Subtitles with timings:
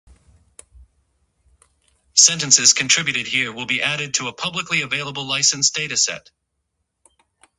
[2.15, 6.31] Sentences contributed here will be added to a publicly available licensed dataset.